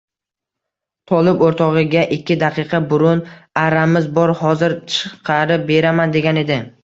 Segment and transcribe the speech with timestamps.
[1.11, 3.21] Tolib o‘rtog‘iga ikki daqiqa burun
[3.65, 6.59] arramiz bor, hozir chiqarib beraman degan edi